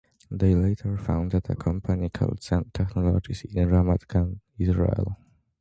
[0.31, 5.15] They later founded a company called Zend Technologies in Ramat Gan, Israel.